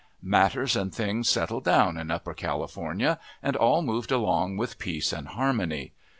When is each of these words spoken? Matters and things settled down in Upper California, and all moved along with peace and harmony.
Matters 0.23 0.75
and 0.75 0.91
things 0.91 1.29
settled 1.29 1.63
down 1.63 1.95
in 1.95 2.09
Upper 2.09 2.33
California, 2.33 3.19
and 3.43 3.55
all 3.55 3.83
moved 3.83 4.11
along 4.11 4.57
with 4.57 4.79
peace 4.79 5.13
and 5.13 5.27
harmony. 5.27 5.93